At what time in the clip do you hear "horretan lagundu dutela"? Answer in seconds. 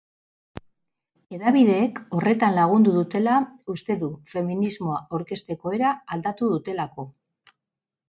2.21-3.37